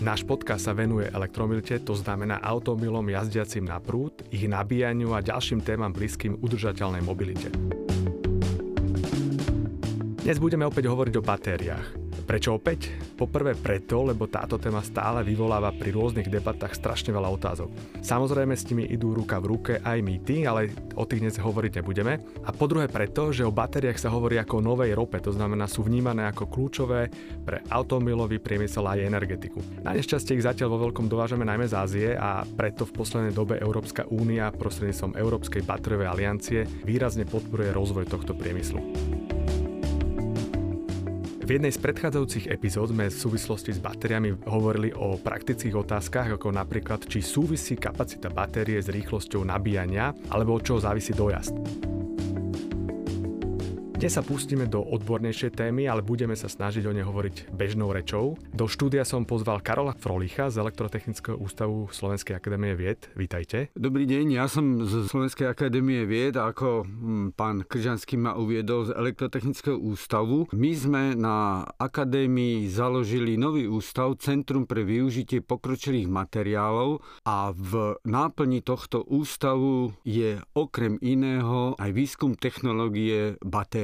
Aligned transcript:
Náš 0.00 0.24
podcast 0.24 0.64
sa 0.64 0.72
venuje 0.72 1.12
elektromobilite, 1.12 1.76
to 1.84 1.92
znamená 1.92 2.40
automobilom 2.40 3.04
jazdiacim 3.04 3.68
na 3.68 3.76
prúd, 3.84 4.24
ich 4.32 4.48
nabíjaniu 4.48 5.12
a 5.12 5.20
ďalším 5.20 5.60
témam 5.60 5.92
blízkym 5.92 6.40
udržateľnej 6.40 7.04
mobilite. 7.04 7.52
Dnes 10.24 10.40
budeme 10.40 10.64
opäť 10.64 10.88
hovoriť 10.88 11.14
o 11.20 11.22
batériách. 11.22 11.99
Prečo 12.30 12.54
opäť? 12.54 12.94
Poprvé 13.18 13.58
preto, 13.58 14.06
lebo 14.06 14.30
táto 14.30 14.54
téma 14.54 14.86
stále 14.86 15.26
vyvoláva 15.26 15.74
pri 15.74 15.90
rôznych 15.90 16.30
debatách 16.30 16.78
strašne 16.78 17.10
veľa 17.10 17.26
otázok. 17.26 17.66
Samozrejme 18.06 18.54
s 18.54 18.70
nimi 18.70 18.86
idú 18.86 19.18
ruka 19.18 19.42
v 19.42 19.50
ruke 19.50 19.72
aj 19.82 19.98
mýty, 19.98 20.46
ale 20.46 20.70
o 20.94 21.02
tých 21.02 21.26
dnes 21.26 21.42
hovoriť 21.42 21.82
nebudeme. 21.82 22.22
A 22.46 22.54
po 22.54 22.70
druhé 22.70 22.86
preto, 22.86 23.34
že 23.34 23.42
o 23.42 23.50
batériách 23.50 23.98
sa 23.98 24.14
hovorí 24.14 24.38
ako 24.38 24.62
o 24.62 24.66
novej 24.70 24.94
rope, 24.94 25.18
to 25.18 25.34
znamená 25.34 25.66
sú 25.66 25.82
vnímané 25.82 26.30
ako 26.30 26.46
kľúčové 26.46 27.10
pre 27.42 27.66
automobilový 27.66 28.38
priemysel 28.38 28.86
aj 28.86 29.10
energetiku. 29.10 29.58
Na 29.82 29.90
nešťastie 29.90 30.38
ich 30.38 30.46
zatiaľ 30.46 30.78
vo 30.78 30.86
veľkom 30.86 31.10
dovážame 31.10 31.42
najmä 31.42 31.66
z 31.66 31.74
Ázie 31.74 32.08
a 32.14 32.46
preto 32.46 32.86
v 32.86 32.94
poslednej 32.94 33.34
dobe 33.34 33.58
Európska 33.58 34.06
únia 34.06 34.54
prostredníctvom 34.54 35.18
Európskej 35.18 35.66
batériovej 35.66 36.06
aliancie 36.06 36.62
výrazne 36.86 37.26
podporuje 37.26 37.74
rozvoj 37.74 38.06
tohto 38.06 38.38
priemyslu. 38.38 38.78
V 41.50 41.58
jednej 41.58 41.74
z 41.74 41.82
predchádzajúcich 41.82 42.46
epizód 42.46 42.94
sme 42.94 43.10
v 43.10 43.18
súvislosti 43.26 43.74
s 43.74 43.82
batériami 43.82 44.46
hovorili 44.46 44.94
o 44.94 45.18
praktických 45.18 45.82
otázkach, 45.82 46.38
ako 46.38 46.54
napríklad, 46.54 47.02
či 47.10 47.18
súvisí 47.18 47.74
kapacita 47.74 48.30
batérie 48.30 48.78
s 48.78 48.86
rýchlosťou 48.86 49.42
nabíjania, 49.42 50.14
alebo 50.30 50.54
od 50.54 50.62
čoho 50.62 50.78
závisí 50.78 51.10
dojazd. 51.10 51.58
Dnes 54.00 54.16
sa 54.16 54.24
pustíme 54.24 54.64
do 54.64 54.80
odbornejšej 54.80 55.60
témy, 55.60 55.84
ale 55.84 56.00
budeme 56.00 56.32
sa 56.32 56.48
snažiť 56.48 56.88
o 56.88 56.92
nej 56.96 57.04
hovoriť 57.04 57.52
bežnou 57.52 57.92
rečou. 57.92 58.32
Do 58.48 58.64
štúdia 58.64 59.04
som 59.04 59.28
pozval 59.28 59.60
Karola 59.60 59.92
Frolicha 59.92 60.48
z 60.48 60.56
Elektrotechnického 60.56 61.36
ústavu 61.36 61.84
Slovenskej 61.92 62.32
akadémie 62.32 62.72
vied. 62.80 63.12
Vítajte. 63.12 63.68
Dobrý 63.76 64.08
deň, 64.08 64.40
ja 64.40 64.48
som 64.48 64.88
z 64.88 65.04
Slovenskej 65.04 65.52
akadémie 65.52 66.08
vied 66.08 66.40
ako 66.40 66.88
hm, 66.88 67.36
pán 67.36 67.60
Kržanský 67.60 68.16
ma 68.16 68.40
uviedol 68.40 68.88
z 68.88 68.96
Elektrotechnického 68.96 69.76
ústavu. 69.76 70.48
My 70.56 70.72
sme 70.72 71.12
na 71.12 71.68
akadémii 71.76 72.72
založili 72.72 73.36
nový 73.36 73.68
ústav 73.68 74.16
Centrum 74.16 74.64
pre 74.64 74.80
využitie 74.80 75.44
pokročilých 75.44 76.08
materiálov 76.08 77.04
a 77.28 77.52
v 77.52 78.00
náplni 78.08 78.64
tohto 78.64 79.04
ústavu 79.04 79.92
je 80.08 80.40
okrem 80.56 80.96
iného 81.04 81.76
aj 81.76 81.92
výskum 81.92 82.32
technológie 82.32 83.36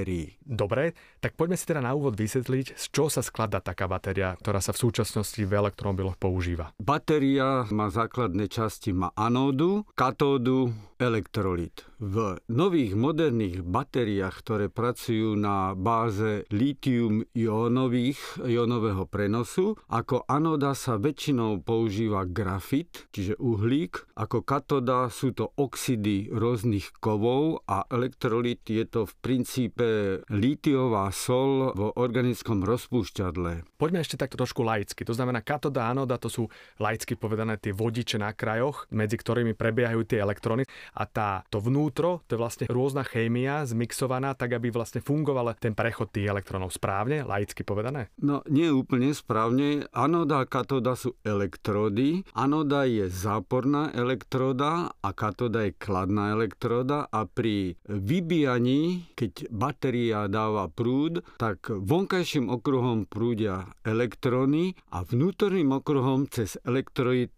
batérií. 0.06 0.38
Dobre, 0.46 0.94
tak 1.18 1.34
poďme 1.34 1.58
si 1.58 1.66
teda 1.66 1.82
na 1.82 1.92
úvod 1.92 2.14
vysvetliť, 2.14 2.78
z 2.78 2.84
čoho 2.94 3.10
sa 3.10 3.22
skladá 3.26 3.58
taká 3.58 3.90
batéria, 3.90 4.38
ktorá 4.38 4.62
sa 4.62 4.70
v 4.70 4.86
súčasnosti 4.86 5.42
v 5.42 5.50
elektromobiloch 5.50 6.14
používa. 6.14 6.70
Batéria 6.78 7.66
má 7.74 7.90
základné 7.90 8.46
časti, 8.46 8.94
má 8.94 9.10
anódu, 9.18 9.82
katódu, 9.98 10.70
elektrolit. 11.02 11.82
V 11.96 12.36
nových 12.52 12.92
moderných 12.92 13.64
batériách, 13.64 14.44
ktoré 14.44 14.68
pracujú 14.68 15.32
na 15.32 15.72
báze 15.72 16.44
lítium-ionových, 16.52 18.44
ionového 18.44 19.08
prenosu, 19.08 19.80
ako 19.88 20.28
anóda 20.28 20.76
sa 20.76 21.00
väčšinou 21.00 21.64
používa 21.64 22.28
grafit, 22.28 23.08
čiže 23.16 23.40
uhlík, 23.40 24.12
ako 24.12 24.44
katóda 24.44 25.08
sú 25.08 25.32
to 25.32 25.56
oxidy 25.56 26.28
rôznych 26.28 26.92
kovov 27.00 27.64
a 27.64 27.88
elektrolit 27.88 28.60
je 28.68 28.84
to 28.84 29.08
v 29.08 29.16
princípe 29.24 29.88
lítiová 30.28 31.08
sol 31.16 31.72
v 31.72 31.96
organickom 31.96 32.60
rozpúšťadle. 32.60 33.64
Poďme 33.80 34.04
ešte 34.04 34.20
takto 34.20 34.36
trošku 34.36 34.60
laicky. 34.60 35.00
To 35.08 35.16
znamená, 35.16 35.40
katoda 35.40 35.88
a 35.88 35.96
anoda 35.96 36.20
to 36.20 36.28
sú 36.28 36.44
laicky 36.76 37.16
povedané 37.16 37.56
tie 37.56 37.72
vodiče 37.72 38.20
na 38.20 38.36
krajoch, 38.36 38.84
medzi 38.92 39.16
ktorými 39.16 39.56
prebiehajú 39.56 40.04
tie 40.04 40.20
elektróny. 40.20 40.68
A 40.92 41.08
tá, 41.08 41.40
to 41.48 41.64
vnútro, 41.86 42.26
to 42.26 42.34
je 42.34 42.42
vlastne 42.42 42.64
rôzna 42.66 43.06
chémia 43.06 43.62
zmixovaná, 43.62 44.34
tak 44.34 44.58
aby 44.58 44.74
vlastne 44.74 44.98
fungoval 44.98 45.54
ten 45.54 45.70
prechod 45.70 46.10
tých 46.10 46.26
elektrónov 46.26 46.74
správne, 46.74 47.22
laicky 47.22 47.62
povedané. 47.62 48.10
No, 48.18 48.42
nie 48.50 48.66
úplne 48.74 49.14
správne. 49.14 49.86
Anoda 49.94 50.42
a 50.42 50.50
katóda 50.50 50.98
sú 50.98 51.14
elektródy. 51.22 52.26
Anoda 52.34 52.90
je 52.90 53.06
záporná 53.06 53.94
elektróda 53.94 54.90
a 54.98 55.10
katóda 55.14 55.62
je 55.62 55.78
kladná 55.78 56.34
elektróda 56.34 57.06
a 57.06 57.22
pri 57.30 57.78
vybíjaní, 57.86 59.06
keď 59.14 59.46
batéria 59.54 60.26
dáva 60.26 60.66
prúd, 60.66 61.22
tak 61.38 61.70
vonkajším 61.70 62.50
okruhom 62.50 63.06
prúdia 63.06 63.70
elektróny 63.86 64.74
a 64.90 65.06
vnútorným 65.06 65.70
okruhom 65.70 66.26
cez 66.26 66.58
elektroid 66.66 67.30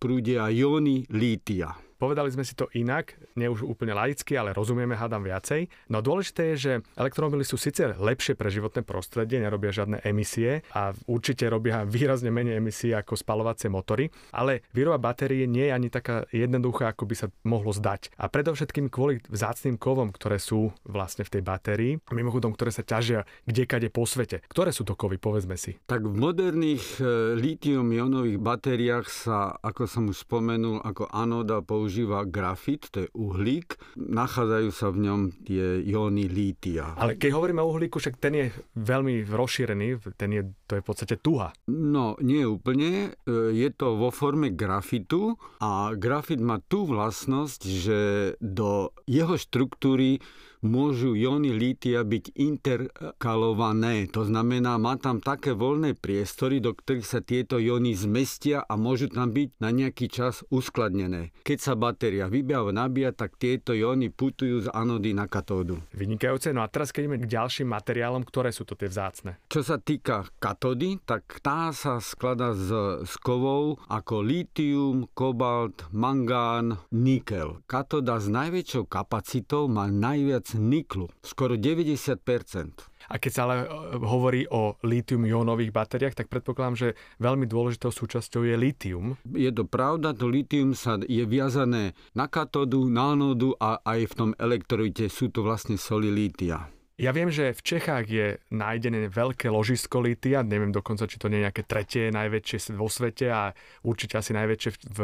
prúdia 0.00 0.48
jóny 0.48 1.04
lítia. 1.12 1.76
Povedali 2.04 2.28
sme 2.28 2.44
si 2.44 2.52
to 2.52 2.68
inak, 2.76 3.16
nie 3.32 3.48
už 3.48 3.64
úplne 3.64 3.96
laicky, 3.96 4.36
ale 4.36 4.52
rozumieme, 4.52 4.92
hádam 4.92 5.24
viacej. 5.24 5.72
No 5.88 6.04
dôležité 6.04 6.52
je, 6.52 6.56
že 6.60 6.72
elektromobily 7.00 7.48
sú 7.48 7.56
síce 7.56 7.96
lepšie 7.96 8.36
pre 8.36 8.52
životné 8.52 8.84
prostredie, 8.84 9.40
nerobia 9.40 9.72
žiadne 9.72 10.04
emisie 10.04 10.60
a 10.76 10.92
určite 11.08 11.48
robia 11.48 11.88
výrazne 11.88 12.28
menej 12.28 12.60
emisí 12.60 12.92
ako 12.92 13.16
spalovacie 13.16 13.72
motory, 13.72 14.12
ale 14.36 14.60
výroba 14.76 15.00
batérie 15.00 15.48
nie 15.48 15.64
je 15.64 15.72
ani 15.72 15.88
taká 15.88 16.28
jednoduchá, 16.28 16.92
ako 16.92 17.08
by 17.08 17.14
sa 17.16 17.32
mohlo 17.40 17.72
zdať. 17.72 18.12
A 18.20 18.28
predovšetkým 18.28 18.92
kvôli 18.92 19.24
vzácným 19.24 19.80
kovom, 19.80 20.12
ktoré 20.12 20.36
sú 20.36 20.76
vlastne 20.84 21.24
v 21.24 21.40
tej 21.40 21.42
batérii, 21.42 21.92
mimochodom, 22.12 22.52
ktoré 22.52 22.68
sa 22.68 22.84
ťažia 22.84 23.24
kdekade 23.48 23.88
po 23.88 24.04
svete. 24.04 24.44
Ktoré 24.52 24.76
sú 24.76 24.84
to 24.84 24.92
kovy, 24.92 25.16
povedzme 25.16 25.56
si. 25.56 25.80
Tak 25.88 26.04
v 26.04 26.12
moderných 26.20 27.00
e, 27.00 27.40
lítium-ionových 27.40 28.36
batériách 28.44 29.08
sa, 29.08 29.56
ako 29.64 29.88
som 29.88 30.12
už 30.12 30.28
spomenul, 30.28 30.84
ako 30.84 31.08
anóda 31.08 31.64
používa 31.64 31.93
grafit, 32.26 32.90
to 32.90 33.06
je 33.06 33.08
uhlík. 33.14 33.78
Nachádzajú 33.94 34.68
sa 34.74 34.90
v 34.90 34.98
ňom 35.06 35.20
tie 35.46 35.84
jóny 35.86 36.26
lítia. 36.26 36.98
Ale 36.98 37.14
keď 37.14 37.30
hovoríme 37.38 37.62
o 37.62 37.70
uhlíku, 37.70 38.02
však 38.02 38.18
ten 38.18 38.34
je 38.34 38.46
veľmi 38.74 39.28
rozšírený, 39.28 40.02
ten 40.18 40.30
je, 40.34 40.42
to 40.66 40.78
je 40.78 40.82
v 40.82 40.86
podstate 40.86 41.14
tuha. 41.22 41.54
No, 41.70 42.18
nie 42.18 42.42
úplne. 42.42 43.14
E, 43.22 43.54
Je 43.54 43.68
to 43.70 43.94
vo 43.94 44.10
forme 44.10 44.50
grafitu 44.50 45.38
a 45.62 45.94
grafit 45.94 46.42
má 46.42 46.58
tú 46.64 46.88
vlastnosť, 46.88 47.60
že 47.62 47.98
do 48.42 48.90
jeho 49.06 49.38
štruktúry 49.38 50.18
môžu 50.64 51.12
jóny 51.12 51.52
lítia 51.52 52.00
byť 52.02 52.32
interkalované. 52.40 54.08
To 54.16 54.24
znamená, 54.24 54.80
má 54.80 54.96
tam 54.96 55.20
také 55.20 55.52
voľné 55.52 55.92
priestory, 55.92 56.58
do 56.64 56.72
ktorých 56.72 57.04
sa 57.06 57.20
tieto 57.20 57.60
jóny 57.60 57.92
zmestia 57.92 58.64
a 58.64 58.80
môžu 58.80 59.12
tam 59.12 59.30
byť 59.30 59.60
na 59.60 59.68
nejaký 59.70 60.08
čas 60.08 60.40
uskladnené. 60.48 61.36
Keď 61.44 61.58
sa 61.60 61.73
batéria 61.76 62.26
vybia 62.26 62.64
a 62.64 62.72
nabíja, 62.72 63.12
tak 63.14 63.36
tieto 63.36 63.76
jóny 63.76 64.10
putujú 64.10 64.64
z 64.64 64.68
anody 64.72 65.12
na 65.12 65.28
katódu. 65.28 65.78
Vynikajúce. 65.94 66.50
No 66.54 66.64
a 66.64 66.70
teraz 66.70 66.90
keď 66.90 67.06
ideme 67.06 67.22
k 67.22 67.30
ďalším 67.30 67.68
materiálom, 67.70 68.22
ktoré 68.24 68.50
sú 68.50 68.66
to 68.66 68.78
tie 68.78 68.88
vzácne. 68.88 69.36
Čo 69.52 69.60
sa 69.62 69.76
týka 69.78 70.26
katódy, 70.40 71.02
tak 71.04 71.42
tá 71.44 71.74
sa 71.74 72.00
skladá 72.00 72.56
z, 72.56 73.02
z 73.04 73.14
kovov 73.20 73.82
ako 73.90 74.24
lítium, 74.24 75.10
kobalt, 75.12 75.86
mangán, 75.90 76.80
nikel. 76.90 77.60
Katóda 77.68 78.18
s 78.18 78.30
najväčšou 78.30 78.88
kapacitou 78.88 79.68
má 79.68 79.90
najviac 79.90 80.54
niklu, 80.56 81.10
skoro 81.20 81.58
90%. 81.58 82.93
A 83.08 83.20
keď 83.20 83.30
sa 83.32 83.40
ale 83.48 83.56
e, 83.62 83.66
hovorí 84.00 84.42
o 84.48 84.76
lítium-ionových 84.84 85.74
batériách, 85.74 86.16
tak 86.16 86.32
predpokladám, 86.32 86.76
že 86.76 86.88
veľmi 87.20 87.48
dôležitou 87.48 87.92
súčasťou 87.92 88.44
je 88.44 88.56
lítium. 88.56 89.16
Je 89.34 89.50
to 89.50 89.68
pravda, 89.68 90.16
to 90.16 90.28
lítium 90.28 90.76
sa 90.76 90.96
je 91.00 91.24
viazané 91.28 91.92
na 92.16 92.30
katódu, 92.30 92.86
na 92.88 93.12
anodu 93.16 93.52
a 93.60 93.80
aj 93.84 94.00
v 94.10 94.14
tom 94.14 94.30
elektroite 94.40 95.08
sú 95.12 95.28
to 95.28 95.44
vlastne 95.44 95.76
soli 95.76 96.08
lítia. 96.08 96.68
Ja 96.94 97.10
viem, 97.10 97.26
že 97.26 97.50
v 97.50 97.58
Čechách 97.58 98.06
je 98.06 98.38
nájdené 98.54 99.10
veľké 99.10 99.50
ložisko 99.50 99.98
lítia, 99.98 100.46
neviem 100.46 100.70
dokonca, 100.70 101.10
či 101.10 101.18
to 101.18 101.26
nie 101.26 101.42
je 101.42 101.46
nejaké 101.50 101.66
tretie 101.66 102.14
najväčšie 102.14 102.78
vo 102.78 102.86
svete 102.86 103.34
a 103.34 103.50
určite 103.82 104.14
asi 104.14 104.30
najväčšie 104.30 104.70
v, 104.70 104.78
v 104.94 105.00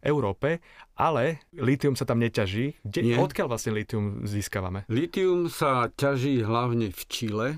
Európe, 0.00 0.60
ale 0.96 1.44
lítium 1.56 1.96
sa 1.96 2.08
tam 2.08 2.20
neťaží. 2.20 2.80
Kde, 2.84 3.00
Nie. 3.04 3.16
odkiaľ 3.20 3.46
vlastne 3.52 3.76
lítium 3.76 4.24
získavame? 4.24 4.84
Litium 4.88 5.48
sa 5.52 5.88
ťaží 5.92 6.40
hlavne 6.44 6.92
v 6.92 7.00
Čile 7.08 7.48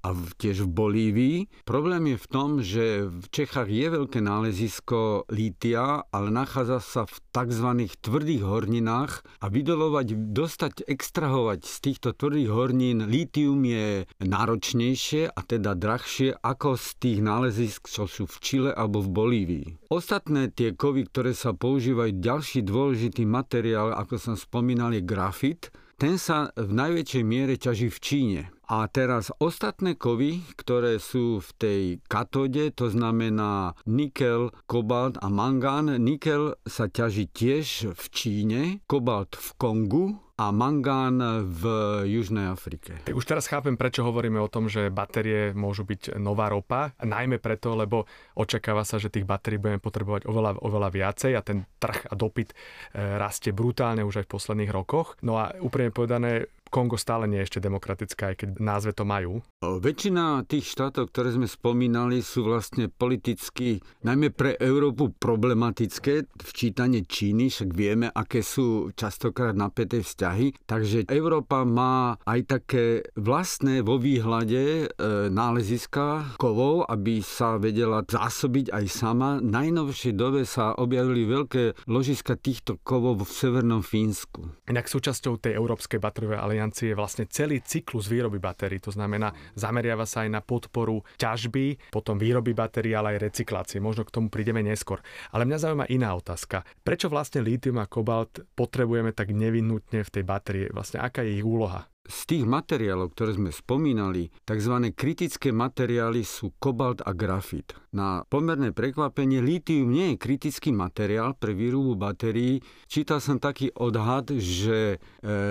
a 0.00 0.16
v, 0.16 0.32
tiež 0.36 0.64
v 0.64 0.70
Bolívii. 0.72 1.36
Problém 1.68 2.12
je 2.12 2.18
v 2.18 2.26
tom, 2.30 2.50
že 2.64 2.84
v 3.06 3.26
Čechách 3.30 3.68
je 3.68 3.86
veľké 3.92 4.20
nálezisko 4.24 5.28
lítia, 5.28 6.04
ale 6.08 6.28
nachádza 6.32 6.80
sa 6.80 7.02
v 7.04 7.16
tzv. 7.30 7.68
tvrdých 8.00 8.42
horninách 8.42 9.22
a 9.40 9.46
vydolovať, 9.52 10.32
dostať, 10.32 10.88
extrahovať 10.88 11.68
z 11.68 11.76
týchto 11.80 12.08
tvrdých 12.16 12.50
hornín 12.50 13.04
lítium 13.06 13.60
je 13.64 14.08
náročnejšie 14.24 15.30
a 15.30 15.40
teda 15.44 15.76
drahšie 15.76 16.36
ako 16.40 16.80
z 16.80 16.88
tých 17.00 17.18
nálezisk, 17.20 17.88
čo 17.88 18.08
sú 18.08 18.24
v 18.24 18.36
Čile 18.40 18.70
alebo 18.72 19.04
v 19.04 19.12
Bolívii. 19.12 19.66
Ostatné 19.92 20.48
tie 20.50 20.72
kovy, 20.72 21.06
ktoré 21.08 21.36
sa 21.36 21.52
používajú, 21.52 22.16
ďalší 22.18 22.64
dôležitý 22.64 23.28
materiál, 23.28 23.92
ako 23.92 24.16
som 24.16 24.36
spomínal, 24.38 24.96
je 24.96 25.02
grafit. 25.04 25.68
Ten 26.00 26.16
sa 26.16 26.48
v 26.56 26.72
najväčšej 26.72 27.24
miere 27.28 27.60
ťaží 27.60 27.92
v 27.92 27.98
Číne. 28.00 28.42
A 28.70 28.86
teraz 28.86 29.34
ostatné 29.42 29.98
kovy, 29.98 30.46
ktoré 30.54 31.02
sú 31.02 31.42
v 31.42 31.50
tej 31.58 31.82
katóde, 32.06 32.70
to 32.70 32.86
znamená 32.86 33.74
nikel, 33.82 34.54
kobalt 34.70 35.18
a 35.18 35.26
mangán. 35.26 35.90
Nikel 35.98 36.54
sa 36.62 36.86
ťaží 36.86 37.26
tiež 37.34 37.90
v 37.90 38.04
Číne, 38.14 38.60
kobalt 38.86 39.34
v 39.34 39.48
Kongu, 39.58 40.06
a 40.40 40.48
mangán 40.56 41.20
v 41.52 41.62
Južnej 42.08 42.48
Afrike. 42.48 42.96
Už 43.12 43.28
teraz 43.28 43.44
chápem, 43.44 43.76
prečo 43.76 44.00
hovoríme 44.00 44.40
o 44.40 44.48
tom, 44.48 44.72
že 44.72 44.88
batérie 44.88 45.52
môžu 45.52 45.84
byť 45.84 46.16
nová 46.16 46.48
ropa. 46.48 46.96
Najmä 46.96 47.36
preto, 47.36 47.76
lebo 47.76 48.08
očakáva 48.32 48.88
sa, 48.88 48.96
že 48.96 49.12
tých 49.12 49.28
batérií 49.28 49.60
budeme 49.60 49.84
potrebovať 49.84 50.24
oveľa, 50.24 50.64
oveľa 50.64 50.88
viacej 50.88 51.36
a 51.36 51.44
ten 51.44 51.68
trh 51.76 52.08
a 52.08 52.16
dopyt 52.16 52.56
e, 52.56 53.20
rastie 53.20 53.52
brutálne 53.52 54.00
už 54.00 54.24
aj 54.24 54.26
v 54.30 54.32
posledných 54.32 54.72
rokoch. 54.72 55.20
No 55.20 55.36
a 55.36 55.52
úprimne 55.60 55.92
povedané, 55.92 56.48
Kongo 56.70 56.94
stále 56.94 57.26
nie 57.26 57.42
je 57.42 57.50
ešte 57.50 57.60
demokratické, 57.66 58.32
aj 58.32 58.36
keď 58.46 58.48
názve 58.62 58.94
to 58.94 59.02
majú. 59.02 59.42
Väčšina 59.60 60.46
tých 60.46 60.70
štátov, 60.70 61.10
ktoré 61.10 61.34
sme 61.34 61.50
spomínali, 61.50 62.22
sú 62.22 62.46
vlastne 62.46 62.86
politicky, 62.86 63.82
najmä 64.06 64.30
pre 64.30 64.54
Európu 64.54 65.10
problematické. 65.18 66.30
Včítanie 66.38 67.02
Číny, 67.02 67.50
však 67.50 67.70
vieme, 67.74 68.06
aké 68.06 68.46
sú 68.46 68.94
častokrát 68.94 69.58
napäté 69.58 70.06
vzťahy. 70.06 70.62
Takže 70.70 71.10
Európa 71.10 71.66
má 71.66 72.14
aj 72.22 72.40
také 72.46 72.84
vlastné 73.18 73.82
vo 73.82 73.98
výhľade 73.98 74.86
e, 74.86 74.86
náleziska 75.28 76.38
kovov, 76.38 76.86
aby 76.86 77.18
sa 77.18 77.58
vedela 77.58 78.06
zásobiť 78.06 78.70
aj 78.70 78.84
sama. 78.86 79.42
V 79.42 79.50
najnovšej 79.50 80.14
dobe 80.14 80.46
sa 80.46 80.72
objavili 80.78 81.26
veľké 81.26 81.90
ložiska 81.90 82.38
týchto 82.38 82.78
kovov 82.86 83.26
v 83.26 83.30
severnom 83.34 83.82
Fínsku. 83.82 84.54
Inak 84.70 84.86
súčasťou 84.86 85.42
tej 85.42 85.58
Európskej 85.58 85.98
bateriovej 85.98 86.38
aliancie 86.38 86.59
je 86.68 86.92
vlastne 86.92 87.24
celý 87.30 87.64
cyklus 87.64 88.10
výroby 88.12 88.36
batérií. 88.36 88.82
To 88.84 88.92
znamená, 88.92 89.32
zameriava 89.56 90.04
sa 90.04 90.28
aj 90.28 90.30
na 90.36 90.44
podporu 90.44 91.00
ťažby, 91.16 91.88
potom 91.88 92.20
výroby 92.20 92.52
batérií, 92.52 92.92
ale 92.92 93.16
aj 93.16 93.32
recyklácie. 93.32 93.80
Možno 93.80 94.04
k 94.04 94.12
tomu 94.12 94.28
prídeme 94.28 94.60
neskôr. 94.60 95.00
Ale 95.32 95.48
mňa 95.48 95.58
zaujíma 95.62 95.86
iná 95.88 96.12
otázka. 96.12 96.66
Prečo 96.84 97.08
vlastne 97.08 97.40
lítium 97.40 97.80
a 97.80 97.88
kobalt 97.88 98.44
potrebujeme 98.52 99.14
tak 99.14 99.32
nevyhnutne 99.32 100.04
v 100.04 100.10
tej 100.10 100.24
batérii? 100.26 100.66
Vlastne 100.74 101.00
aká 101.00 101.22
je 101.24 101.40
ich 101.40 101.46
úloha? 101.46 101.86
Z 102.08 102.26
tých 102.26 102.44
materiálov, 102.48 103.12
ktoré 103.12 103.36
sme 103.36 103.52
spomínali, 103.52 104.32
tzv. 104.48 104.88
kritické 104.96 105.52
materiály 105.52 106.24
sú 106.24 106.56
kobalt 106.56 107.04
a 107.04 107.12
grafit. 107.12 107.76
Na 107.92 108.24
pomerné 108.24 108.72
prekvapenie 108.72 109.44
lítium 109.44 109.92
nie 109.92 110.14
je 110.14 110.22
kritický 110.22 110.72
materiál 110.72 111.36
pre 111.36 111.52
výrobu 111.52 112.00
batérií. 112.00 112.64
Čítal 112.88 113.20
som 113.20 113.36
taký 113.36 113.74
odhad, 113.76 114.32
že 114.38 114.96
e, 114.96 114.98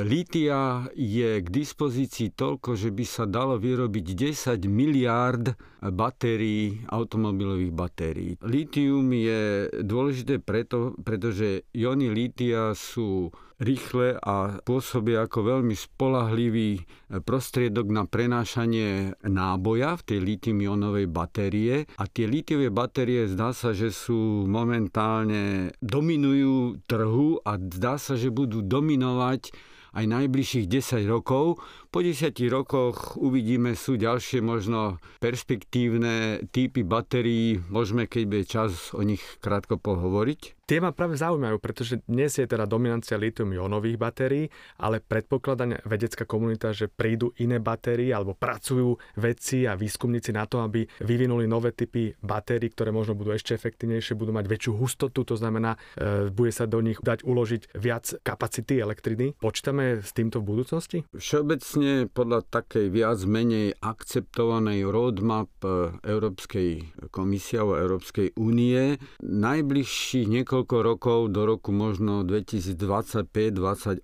lítia 0.04 0.90
je 0.98 1.38
k 1.44 1.48
dispozícii 1.48 2.34
toľko, 2.34 2.74
že 2.74 2.90
by 2.90 3.06
sa 3.06 3.30
dalo 3.30 3.62
vyrobiť 3.62 4.06
10 4.34 4.66
miliárd 4.66 5.54
batérií, 5.86 6.84
automobilových 6.92 7.74
batérií. 7.76 8.32
Lítium 8.44 9.08
je 9.16 9.70
dôležité 9.86 10.44
preto, 10.44 10.98
pretože 11.04 11.64
iony 11.72 12.12
lítia 12.12 12.76
sú 12.76 13.32
rýchle 13.60 14.16
a 14.24 14.64
pôsobia 14.64 15.28
ako 15.28 15.60
veľmi 15.60 15.76
spolahlivý 15.76 16.88
prostriedok 17.24 17.92
na 17.92 18.08
prenášanie 18.08 19.20
náboja 19.22 20.00
v 20.00 20.06
tej 20.08 20.20
litium-ionovej 20.24 21.08
batérie. 21.12 21.84
A 22.00 22.08
tie 22.08 22.26
litiové 22.26 22.72
batérie 22.72 23.28
zdá 23.28 23.52
sa, 23.52 23.76
že 23.76 23.92
sú 23.92 24.48
momentálne 24.48 25.76
dominujú 25.84 26.80
trhu 26.88 27.44
a 27.44 27.60
zdá 27.60 28.00
sa, 28.00 28.16
že 28.16 28.32
budú 28.32 28.64
dominovať 28.64 29.52
aj 29.90 30.06
najbližších 30.06 30.70
10 30.70 31.10
rokov. 31.10 31.58
Po 31.90 32.00
10 32.06 32.30
rokoch 32.54 33.18
uvidíme, 33.18 33.74
sú 33.74 33.98
ďalšie 33.98 34.40
možno 34.46 35.02
perspektívne 35.18 36.46
typy 36.54 36.86
batérií. 36.86 37.58
Môžeme, 37.74 38.06
keď 38.06 38.24
bude 38.30 38.46
čas, 38.46 38.94
o 38.94 39.02
nich 39.02 39.22
krátko 39.42 39.82
pohovoriť. 39.82 40.59
Tie 40.70 40.78
ma 40.78 40.94
práve 40.94 41.18
zaujímajú, 41.18 41.58
pretože 41.58 41.98
dnes 42.06 42.30
je 42.38 42.46
teda 42.46 42.70
dominancia 42.70 43.18
litium-ionových 43.18 43.98
batérií, 43.98 44.46
ale 44.78 45.02
predpokladá 45.02 45.66
vedecká 45.82 46.30
komunita, 46.30 46.78
že 46.78 46.86
prídu 46.86 47.34
iné 47.42 47.58
batérie 47.58 48.14
alebo 48.14 48.38
pracujú 48.38 48.94
vedci 49.18 49.66
a 49.66 49.74
výskumníci 49.74 50.30
na 50.30 50.46
to, 50.46 50.62
aby 50.62 50.86
vyvinuli 51.02 51.50
nové 51.50 51.74
typy 51.74 52.14
batérií, 52.22 52.70
ktoré 52.70 52.94
možno 52.94 53.18
budú 53.18 53.34
ešte 53.34 53.58
efektívnejšie, 53.58 54.14
budú 54.14 54.30
mať 54.30 54.46
väčšiu 54.46 54.78
hustotu, 54.78 55.26
to 55.26 55.34
znamená, 55.34 55.74
e, 55.98 56.30
bude 56.30 56.54
sa 56.54 56.70
do 56.70 56.86
nich 56.86 57.02
dať 57.02 57.26
uložiť 57.26 57.74
viac 57.74 58.22
kapacity 58.22 58.78
elektriny. 58.78 59.42
Počítame 59.42 60.06
s 60.06 60.14
týmto 60.14 60.38
v 60.38 60.54
budúcnosti? 60.54 61.02
Všeobecne 61.18 62.14
podľa 62.14 62.46
takej 62.46 62.94
viac 62.94 63.18
menej 63.26 63.74
akceptovanej 63.82 64.86
roadmap 64.86 65.50
e, 65.66 65.98
Európskej 66.06 66.94
komisie 67.10 67.58
alebo 67.58 67.74
Európskej 67.74 68.38
únie 68.38 69.02
najbližších 69.26 70.30
niekoľko 70.30 70.59
niekoľko 70.60 70.84
rokov, 70.84 71.32
do 71.32 71.48
roku 71.48 71.72
možno 71.72 72.28
2025-2028, 72.28 74.04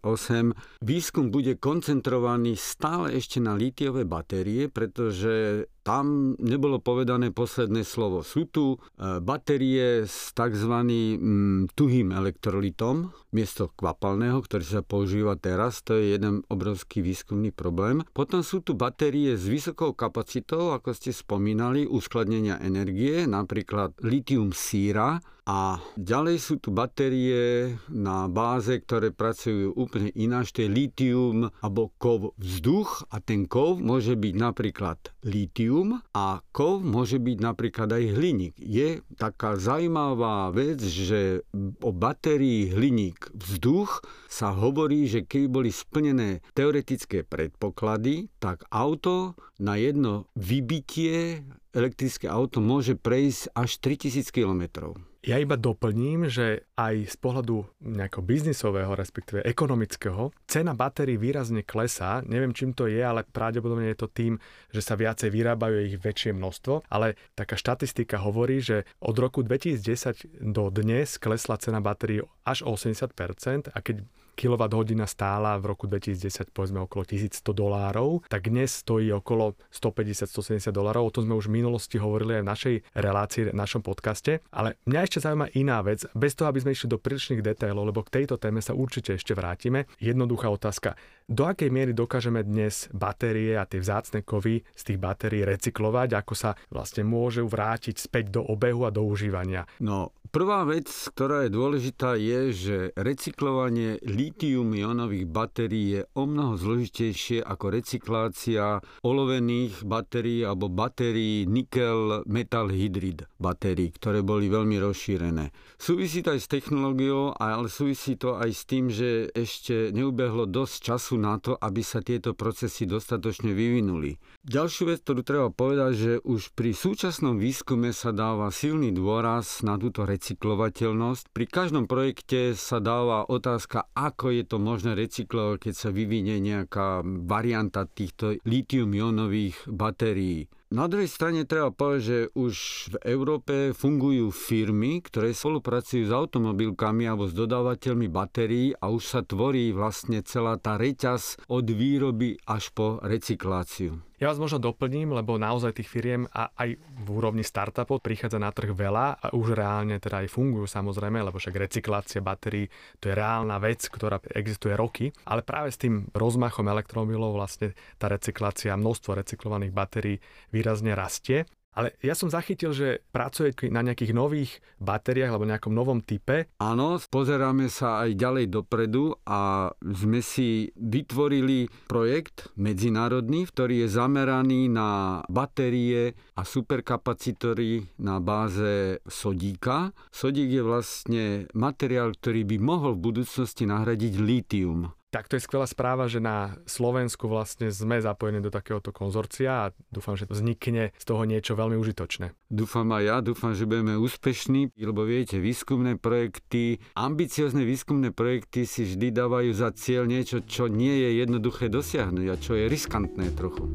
výskum 0.80 1.28
bude 1.28 1.60
koncentrovaný 1.60 2.56
stále 2.56 3.19
ešte 3.19 3.44
na 3.44 3.60
lítiové 3.60 4.07
batérie, 4.07 4.72
pretože 4.72 5.68
tam 5.86 6.34
nebolo 6.42 6.82
povedané 6.82 7.30
posledné 7.30 7.86
slovo. 7.86 8.26
Sú 8.26 8.50
tu 8.50 8.74
e, 8.74 8.78
batérie 9.22 10.10
s 10.10 10.34
tzv. 10.34 10.74
Mm, 10.82 11.70
tuhým 11.78 12.10
elektrolitom, 12.10 13.14
miesto 13.30 13.70
kvapalného, 13.78 14.42
ktorý 14.42 14.66
sa 14.66 14.82
používa 14.82 15.38
teraz. 15.38 15.86
To 15.86 15.94
je 15.94 16.18
jeden 16.18 16.42
obrovský 16.50 17.06
výskumný 17.06 17.54
problém. 17.54 18.02
Potom 18.18 18.42
sú 18.42 18.66
tu 18.66 18.74
batérie 18.74 19.38
s 19.38 19.46
vysokou 19.46 19.94
kapacitou, 19.94 20.74
ako 20.74 20.98
ste 20.98 21.14
spomínali, 21.14 21.86
uskladnenia 21.86 22.58
energie, 22.66 23.30
napríklad 23.30 23.94
litium 24.02 24.58
síra, 24.58 25.22
a 25.46 25.78
ďalej 25.94 26.42
sú 26.42 26.58
tu 26.58 26.74
batérie 26.74 27.78
na 27.86 28.26
báze, 28.26 28.81
ktoré 28.81 29.14
pracujú 29.14 29.78
úplne 29.78 30.09
ináč, 30.18 30.50
to 30.50 30.66
je 30.66 30.74
litium 30.74 31.54
alebo 31.62 31.94
kov 32.02 32.33
vzduch 32.42 33.06
a 33.14 33.21
ten 33.21 33.45
kov 33.45 33.78
môže 33.78 34.18
byť 34.18 34.33
napríklad 34.33 34.98
litium 35.21 35.75
litium 35.76 36.00
a 36.16 36.40
kov 36.56 36.80
môže 36.84 37.20
byť 37.20 37.38
napríklad 37.44 37.90
aj 37.92 38.04
hliník. 38.16 38.54
Je 38.56 39.04
taká 39.20 39.60
zaujímavá 39.60 40.52
vec, 40.56 40.80
že 40.80 41.44
o 41.84 41.92
batérii 41.92 42.72
hliník 42.72 43.36
vzduch 43.36 44.04
sa 44.32 44.56
hovorí, 44.56 45.08
že 45.08 45.28
keby 45.28 45.48
boli 45.52 45.70
splnené 45.72 46.40
teoretické 46.56 47.28
predpoklady, 47.28 48.32
tak 48.40 48.64
auto 48.72 49.36
na 49.60 49.76
jedno 49.76 50.32
vybitie 50.40 51.44
elektrické 51.76 52.32
auto 52.32 52.64
môže 52.64 52.96
prejsť 52.96 53.52
až 53.52 53.70
3000 53.84 54.32
kilometrov. 54.32 54.96
Ja 55.26 55.42
iba 55.42 55.58
doplním, 55.58 56.30
že 56.30 56.70
aj 56.78 57.10
z 57.10 57.18
pohľadu 57.18 57.66
nejakého 57.82 58.22
biznisového, 58.22 58.94
respektíve 58.94 59.42
ekonomického, 59.42 60.30
cena 60.46 60.78
batérií 60.78 61.18
výrazne 61.18 61.66
klesá. 61.66 62.22
Neviem, 62.22 62.54
čím 62.54 62.78
to 62.78 62.86
je, 62.86 63.02
ale 63.02 63.26
pravdepodobne 63.26 63.90
je 63.90 64.06
to 64.06 64.14
tým, 64.14 64.38
že 64.70 64.86
sa 64.86 64.94
viacej 64.94 65.34
vyrábajú 65.34 65.82
ich 65.82 65.98
väčšie 65.98 66.38
množstvo. 66.38 66.86
Ale 66.94 67.18
taká 67.34 67.58
štatistika 67.58 68.22
hovorí, 68.22 68.62
že 68.62 68.86
od 69.02 69.18
roku 69.18 69.42
2010 69.42 70.46
do 70.46 70.70
dnes 70.70 71.18
klesla 71.18 71.58
cena 71.58 71.82
batérií 71.82 72.22
až 72.46 72.62
80% 72.62 73.74
a 73.74 73.78
keď 73.82 74.06
kWh 74.35 75.07
stála 75.07 75.56
v 75.57 75.71
roku 75.71 75.87
2010 75.87 76.51
povedzme 76.51 76.83
okolo 76.83 77.07
1100 77.07 77.42
dolárov, 77.56 78.27
tak 78.27 78.51
dnes 78.51 78.83
stojí 78.83 79.09
okolo 79.15 79.56
150-170 79.71 80.75
dolárov. 80.75 81.07
O 81.07 81.13
tom 81.15 81.25
sme 81.25 81.39
už 81.39 81.47
v 81.47 81.63
minulosti 81.63 81.95
hovorili 81.95 82.37
aj 82.37 82.44
v 82.44 82.51
našej 82.51 82.75
relácii, 82.99 83.42
v 83.49 83.57
našom 83.57 83.81
podcaste. 83.81 84.44
Ale 84.51 84.75
mňa 84.85 84.99
ešte 85.07 85.23
zaujíma 85.23 85.56
iná 85.56 85.80
vec, 85.81 86.04
bez 86.11 86.35
toho, 86.35 86.51
aby 86.51 86.59
sme 86.61 86.75
išli 86.75 86.92
do 86.92 86.99
prílišných 86.99 87.42
detailov, 87.42 87.89
lebo 87.89 88.04
k 88.04 88.21
tejto 88.21 88.35
téme 88.35 88.59
sa 88.59 88.75
určite 88.75 89.15
ešte 89.15 89.31
vrátime. 89.31 89.87
Jednoduchá 90.04 90.51
otázka. 90.51 90.99
Do 91.25 91.49
akej 91.49 91.73
miery 91.73 91.97
dokážeme 91.97 92.45
dnes 92.45 92.85
batérie 92.94 93.57
a 93.57 93.65
tie 93.65 93.81
vzácne 93.81 94.21
kovy 94.21 94.61
z 94.77 94.81
tých 94.85 95.01
batérií 95.01 95.42
recyklovať, 95.42 96.21
ako 96.21 96.33
sa 96.37 96.54
vlastne 96.69 97.01
môžu 97.01 97.49
vrátiť 97.49 97.97
späť 97.97 98.30
do 98.30 98.45
obehu 98.45 98.85
a 98.85 98.94
do 98.94 99.01
užívania? 99.01 99.65
No, 99.81 100.13
Prvá 100.35 100.68
vec, 100.68 100.92
ktorá 100.92 101.47
je 101.47 101.56
dôležitá, 101.56 102.19
je, 102.19 102.51
že 102.51 102.77
recyklovanie 102.99 104.04
litium-ionových 104.04 105.31
batérií 105.31 105.87
je 105.95 106.01
o 106.11 106.27
mnoho 106.27 106.59
zložitejšie 106.59 107.39
ako 107.39 107.71
recyklácia 107.71 108.83
olovených 108.99 109.87
batérií 109.87 110.44
alebo 110.44 110.68
batérií 110.68 111.47
nikel 111.47 112.27
metal 112.27 112.68
hydrid 112.68 113.23
batérií, 113.39 113.95
ktoré 113.95 114.27
boli 114.27 114.51
veľmi 114.51 114.75
rozšírené. 114.75 115.56
Súvisí 115.80 116.19
to 116.19 116.35
aj 116.35 116.44
s 116.44 116.51
technológiou, 116.51 117.31
ale 117.39 117.71
súvisí 117.71 118.19
to 118.19 118.35
aj 118.35 118.51
s 118.51 118.68
tým, 118.68 118.92
že 118.92 119.31
ešte 119.31 119.95
neubehlo 119.95 120.44
dosť 120.51 120.75
času 120.83 121.15
na 121.15 121.39
to, 121.39 121.56
aby 121.56 121.80
sa 121.80 122.04
tieto 122.04 122.35
procesy 122.35 122.83
dostatočne 122.83 123.56
vyvinuli. 123.56 124.19
Ďalšiu 124.44 124.83
vec, 124.92 124.99
ktorú 124.99 125.23
treba 125.23 125.47
povedať, 125.47 125.92
že 125.95 126.11
už 126.27 126.51
pri 126.59 126.75
súčasnom 126.75 127.39
výskume 127.39 127.95
sa 127.95 128.11
dáva 128.11 128.51
silný 128.51 128.92
dôraz 128.92 129.63
na 129.63 129.80
túto 129.80 130.04
recykláciu 130.04 130.25
recyklovateľnosť. 130.26 131.30
Pri 131.30 131.46
každom 131.46 131.86
projekte 131.86 132.58
sa 132.58 132.82
dáva 132.82 133.30
otázka, 133.30 133.86
ako 133.94 134.34
je 134.34 134.44
to 134.50 134.58
možné 134.58 134.98
recyklovať, 134.98 135.70
keď 135.70 135.74
sa 135.78 135.90
vyvinie 135.94 136.42
nejaká 136.42 137.06
varianta 137.06 137.86
týchto 137.86 138.42
litium-ionových 138.42 139.70
batérií. 139.70 140.50
Na 140.74 140.90
druhej 140.90 141.06
strane 141.06 141.46
treba 141.46 141.70
povedať, 141.70 142.02
že 142.02 142.18
už 142.34 142.56
v 142.90 142.96
Európe 143.06 143.56
fungujú 143.78 144.34
firmy, 144.34 144.98
ktoré 145.06 145.30
spolupracujú 145.30 146.10
s 146.10 146.12
automobilkami 146.12 147.06
alebo 147.06 147.30
s 147.30 147.38
dodávateľmi 147.38 148.10
batérií 148.10 148.74
a 148.74 148.90
už 148.90 149.04
sa 149.06 149.22
tvorí 149.22 149.70
vlastne 149.78 150.26
celá 150.26 150.58
tá 150.58 150.82
reťaz 150.82 151.38
od 151.54 151.70
výroby 151.70 152.42
až 152.50 152.74
po 152.74 152.98
recykláciu. 153.06 154.02
Ja 154.16 154.31
vás 154.31 154.40
možno 154.40 154.64
doplním, 154.64 155.12
lebo 155.12 155.36
naozaj 155.36 155.76
tých 155.76 155.92
firiem 155.92 156.24
a 156.31 156.48
aj 156.56 156.80
v 156.80 157.07
úrovni 157.12 157.44
startupov 157.44 158.00
prichádza 158.00 158.40
na 158.40 158.48
trh 158.48 158.72
veľa 158.72 159.19
a 159.19 159.28
už 159.36 159.60
reálne 159.60 160.00
teda 160.00 160.24
aj 160.24 160.31
fungujú 160.31 160.72
samozrejme, 160.72 161.19
lebo 161.19 161.36
však 161.36 161.52
recyklácia 161.52 162.24
batérií 162.24 162.72
to 163.04 163.12
je 163.12 163.14
reálna 163.14 163.60
vec, 163.60 163.84
ktorá 163.92 164.24
existuje 164.31 164.72
roky, 164.72 165.12
ale 165.28 165.44
práve 165.44 165.76
s 165.76 165.81
tým 165.84 166.07
rozmachom 166.16 166.64
elektromobilov 166.64 167.36
vlastne 167.36 167.76
tá 168.00 168.07
recyklácia, 168.07 168.80
množstvo 168.80 169.19
recyklovaných 169.19 169.76
batérií 169.76 170.18
výrazne 170.48 170.95
rastie. 170.95 171.44
Ale 171.76 171.92
ja 172.00 172.16
som 172.16 172.32
zachytil, 172.32 172.72
že 172.72 173.04
pracujete 173.12 173.68
na 173.68 173.84
nejakých 173.84 174.16
nových 174.16 174.64
batériách 174.80 175.36
alebo 175.36 175.44
nejakom 175.46 175.76
novom 175.76 176.00
type. 176.00 176.48
Áno, 176.64 176.96
pozeráme 177.12 177.68
sa 177.68 178.08
aj 178.08 178.16
ďalej 178.16 178.46
dopredu 178.48 179.20
a 179.28 179.70
sme 179.84 180.24
si 180.24 180.72
vytvorili 180.80 181.68
projekt 181.92 182.56
medzinárodný, 182.56 183.44
ktorý 183.52 183.86
je 183.86 183.90
zameraný 183.92 184.72
na 184.72 185.20
batérie 185.28 186.16
a 186.40 186.48
superkapacitory 186.48 188.00
na 188.00 188.24
báze 188.24 189.04
sodíka. 189.12 189.92
Sodík 190.16 190.56
je 190.56 190.64
vlastne 190.64 191.24
materiál, 191.52 192.16
ktorý 192.16 192.48
by 192.48 192.58
mohol 192.64 192.96
v 192.96 193.12
budúcnosti 193.12 193.68
nahradiť 193.68 194.14
lítium. 194.24 194.96
Tak 195.16 195.31
to 195.31 195.40
je 195.40 195.48
skvelá 195.48 195.64
správa, 195.64 196.12
že 196.12 196.19
na 196.19 196.60
Slovensku 196.68 197.31
vlastne 197.31 197.72
sme 197.72 198.04
zapojení 198.04 198.44
do 198.44 198.52
takéhoto 198.52 198.92
konzorcia 198.92 199.72
a 199.72 199.72
dúfam, 199.88 200.19
že 200.19 200.28
vznikne 200.28 200.92
z 200.92 201.06
toho 201.07 201.24
niečo 201.24 201.56
veľmi 201.56 201.80
užitočné. 201.80 202.36
Dúfam 202.52 202.92
aj 202.92 203.04
ja, 203.07 203.18
dúfam, 203.24 203.56
že 203.56 203.64
budeme 203.64 203.95
úspešní, 203.95 204.76
lebo 204.76 205.07
viete, 205.07 205.40
výskumné 205.40 205.95
projekty, 205.95 206.84
ambiciozne 207.00 207.64
výskumné 207.64 208.12
projekty 208.12 208.68
si 208.68 208.84
vždy 208.84 209.16
dávajú 209.16 209.56
za 209.56 209.72
cieľ 209.72 210.04
niečo, 210.04 210.44
čo 210.44 210.68
nie 210.68 210.92
je 210.92 211.24
jednoduché 211.24 211.72
dosiahnuť 211.72 212.26
a 212.28 212.36
čo 212.36 212.60
je 212.60 212.68
riskantné 212.68 213.31
trochu. 213.40 213.72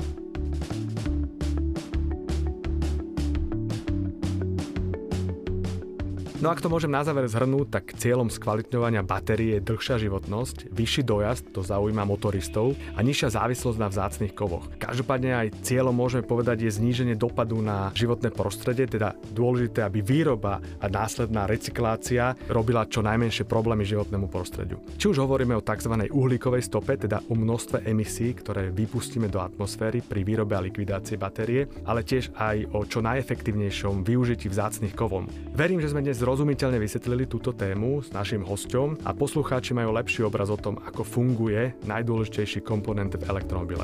No 6.40 6.48
ak 6.48 6.64
to 6.64 6.72
môžem 6.72 6.88
na 6.88 7.04
záver 7.04 7.28
zhrnúť, 7.28 7.68
tak 7.68 7.92
cieľom 8.00 8.32
skvalitňovania 8.32 9.04
batérie 9.04 9.60
je 9.60 9.66
dlhšia 9.68 10.00
životnosť, 10.00 10.72
vyšší 10.72 11.04
dojazd, 11.04 11.52
to 11.52 11.60
zaujíma 11.60 12.08
motoristov 12.08 12.80
a 12.96 13.04
nižšia 13.04 13.36
závislosť 13.36 13.76
na 13.76 13.92
vzácnych 13.92 14.32
kovoch. 14.32 14.64
Každopádne 14.80 15.36
aj 15.36 15.60
cieľom 15.60 15.92
môžeme 15.92 16.24
povedať 16.24 16.64
je 16.64 16.72
zníženie 16.80 17.12
dopadu 17.12 17.60
na 17.60 17.92
životné 17.92 18.32
prostredie, 18.32 18.88
teda 18.88 19.12
dôležité, 19.36 19.84
aby 19.84 20.00
výroba 20.00 20.64
a 20.80 20.88
následná 20.88 21.44
recyklácia 21.44 22.32
robila 22.48 22.88
čo 22.88 23.04
najmenšie 23.04 23.44
problémy 23.44 23.84
životnému 23.84 24.32
prostrediu. 24.32 24.80
Či 24.96 25.12
už 25.12 25.20
hovoríme 25.20 25.52
o 25.52 25.60
tzv. 25.60 25.92
uhlíkovej 26.08 26.64
stope, 26.64 26.96
teda 26.96 27.20
o 27.28 27.36
množstve 27.36 27.84
emisí, 27.84 28.32
ktoré 28.32 28.72
vypustíme 28.72 29.28
do 29.28 29.44
atmosféry 29.44 30.00
pri 30.00 30.24
výrobe 30.24 30.56
a 30.56 30.64
likvidácii 30.64 31.20
batérie, 31.20 31.68
ale 31.84 32.00
tiež 32.00 32.32
aj 32.32 32.72
o 32.72 32.88
čo 32.88 33.04
najefektívnejšom 33.04 34.08
využití 34.08 34.48
vzácnych 34.48 34.96
kovov. 34.96 35.28
Verím, 35.52 35.84
že 35.84 35.92
sme 35.92 36.00
dnes 36.00 36.29
zrozumiteľne 36.30 36.78
vysvetlili 36.78 37.26
túto 37.26 37.50
tému 37.50 38.06
s 38.06 38.14
našim 38.14 38.46
hosťom 38.46 39.02
a 39.02 39.10
poslucháči 39.10 39.74
majú 39.74 39.90
lepší 39.90 40.22
obraz 40.22 40.46
o 40.46 40.54
tom, 40.54 40.78
ako 40.78 41.02
funguje 41.02 41.74
najdôležitejší 41.90 42.62
komponent 42.62 43.18
v 43.18 43.26
elektromobile. 43.26 43.82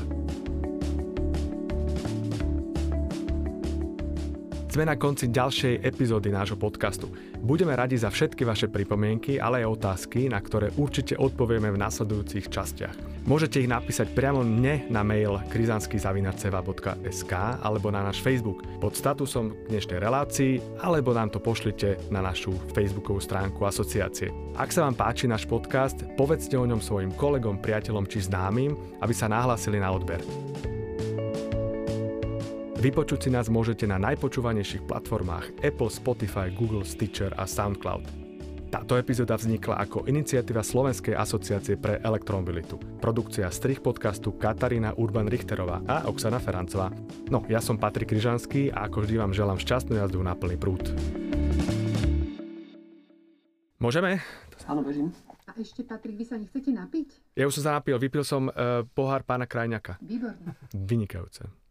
Sme 4.77 4.93
na 4.93 5.01
konci 5.01 5.33
ďalšej 5.33 5.81
epizódy 5.89 6.29
nášho 6.29 6.53
podcastu. 6.53 7.09
Budeme 7.41 7.73
radi 7.73 7.97
za 7.97 8.13
všetky 8.13 8.45
vaše 8.45 8.69
pripomienky, 8.69 9.41
ale 9.41 9.65
aj 9.65 9.73
otázky, 9.73 10.29
na 10.29 10.37
ktoré 10.37 10.69
určite 10.77 11.17
odpovieme 11.17 11.73
v 11.73 11.81
nasledujúcich 11.81 12.45
častiach. 12.45 12.93
Môžete 13.25 13.57
ich 13.57 13.65
napísať 13.65 14.13
priamo 14.13 14.45
mne 14.45 14.85
na 14.93 15.01
mail 15.01 15.41
krizanskyzavinaceva.sk 15.49 17.33
alebo 17.57 17.89
na 17.89 18.05
náš 18.05 18.21
Facebook 18.21 18.61
pod 18.77 18.93
statusom 18.93 19.57
dnešnej 19.65 19.97
relácii 19.97 20.61
alebo 20.85 21.09
nám 21.09 21.33
to 21.33 21.41
pošlite 21.41 21.97
na 22.13 22.21
našu 22.21 22.53
facebookovú 22.77 23.17
stránku 23.17 23.65
asociácie. 23.65 24.29
Ak 24.61 24.69
sa 24.69 24.85
vám 24.85 24.93
páči 24.93 25.25
náš 25.25 25.49
podcast, 25.49 26.05
povedzte 26.13 26.53
o 26.53 26.69
ňom 26.69 26.85
svojim 26.85 27.17
kolegom, 27.17 27.57
priateľom 27.65 28.05
či 28.05 28.29
známym, 28.29 28.77
aby 29.01 29.13
sa 29.17 29.25
nahlásili 29.25 29.81
na 29.81 29.89
odber. 29.89 30.21
Vypočuť 32.77 33.25
si 33.25 33.29
nás 33.33 33.49
môžete 33.49 33.89
na 33.89 33.97
najpočúvanejších 33.97 34.85
platformách 34.85 35.65
Apple, 35.65 35.89
Spotify, 35.89 36.53
Google, 36.53 36.85
Stitcher 36.85 37.33
a 37.33 37.49
SoundCloud. 37.49 38.05
Táto 38.69 39.01
epizóda 39.01 39.33
vznikla 39.33 39.81
ako 39.81 40.05
iniciatíva 40.05 40.61
Slovenskej 40.61 41.17
asociácie 41.17 41.81
pre 41.81 41.97
elektromobilitu. 42.05 42.77
Produkcia 43.01 43.49
strich 43.49 43.81
podcastu 43.81 44.29
Katarína 44.37 44.93
Urban-Richterová 44.93 45.89
a 45.89 46.05
Oksana 46.05 46.37
Ferancová. 46.37 46.93
No, 47.33 47.41
ja 47.49 47.65
som 47.65 47.81
Patrik 47.81 48.13
Kryžanský 48.13 48.69
a 48.69 48.85
ako 48.85 49.09
vždy 49.09 49.25
vám 49.25 49.33
želám 49.33 49.57
šťastnú 49.57 49.97
jazdu 49.97 50.21
na 50.21 50.37
plný 50.37 50.61
prúd. 50.61 50.93
Môžeme? 53.81 54.21
Áno, 54.69 54.85
bežím. 54.85 55.09
A 55.49 55.57
ešte, 55.57 55.81
Patrik, 55.81 56.13
vy 56.13 56.29
sa 56.29 56.37
nechcete 56.37 56.69
napiť? 56.69 57.33
Ja 57.33 57.49
už 57.49 57.57
som 57.57 57.73
sa 57.73 57.81
napil, 57.81 57.97
vypil 57.97 58.21
som 58.21 58.53
uh, 58.53 58.85
pohár 58.85 59.25
pána 59.25 59.49
Krajňaka. 59.49 59.97
Výborne. 59.97 60.53
Vynikajúce. 60.77 61.66